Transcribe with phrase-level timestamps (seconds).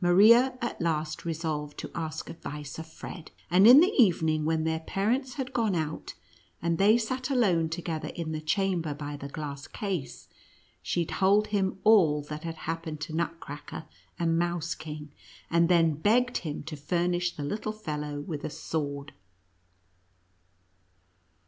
[0.00, 4.80] Maria at last resolved to ask advice of Fred; and in the evening, when their
[4.80, 6.14] parents had gone out,
[6.60, 10.26] and they sat alone together in the chamber by the glass case,
[10.82, 13.84] she told him all that had happened to Nutcracker
[14.18, 15.10] and Mouse Kino:,
[15.48, 19.12] and then becwd him to furnish the little fellow with a sword.